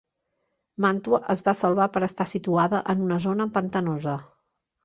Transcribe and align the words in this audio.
Màntua 0.85 1.19
es 1.33 1.43
va 1.49 1.53
salvar 1.59 1.87
per 1.97 2.03
estar 2.09 2.29
situada 2.33 2.81
en 2.95 3.07
una 3.09 3.23
zona 3.27 3.51
pantanosa. 3.59 4.21